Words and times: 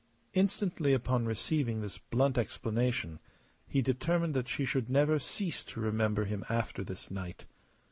Instantly, 0.33 0.93
upon 0.93 1.27
receiving 1.27 1.81
this 1.81 1.99
blunt 1.99 2.35
explanation, 2.35 3.19
he 3.67 3.83
determined 3.83 4.33
that 4.33 4.47
she 4.47 4.65
should 4.65 4.89
never 4.89 5.19
cease 5.19 5.63
to 5.63 5.79
remember 5.79 6.25
him 6.25 6.43
after 6.49 6.83
this 6.83 7.11
night. 7.11 7.45